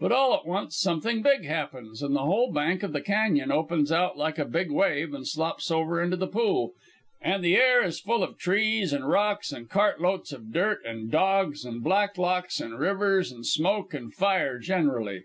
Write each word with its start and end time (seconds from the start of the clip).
But 0.00 0.10
all 0.10 0.34
at 0.34 0.46
once 0.46 0.76
something 0.76 1.22
big 1.22 1.44
happens, 1.44 2.02
an' 2.02 2.12
the 2.12 2.24
whole 2.24 2.50
bank 2.50 2.82
of 2.82 2.92
the 2.92 3.00
cañon 3.00 3.52
opens 3.52 3.92
out 3.92 4.18
like 4.18 4.36
a 4.36 4.44
big 4.44 4.68
wave, 4.68 5.14
and 5.14 5.24
slops 5.24 5.70
over 5.70 6.02
into 6.02 6.16
the 6.16 6.26
pool, 6.26 6.72
an' 7.22 7.40
the 7.42 7.54
air 7.54 7.80
is 7.84 8.00
full 8.00 8.24
of 8.24 8.36
trees 8.36 8.92
an' 8.92 9.04
rocks 9.04 9.52
and 9.52 9.70
cart 9.70 10.00
loads 10.00 10.32
of 10.32 10.52
dirt 10.52 10.80
an' 10.84 11.08
dogs 11.08 11.64
and 11.64 11.84
Blacklocks 11.84 12.60
and 12.60 12.80
rivers 12.80 13.32
an' 13.32 13.44
smoke 13.44 13.94
an' 13.94 14.10
fire 14.10 14.58
generally. 14.58 15.22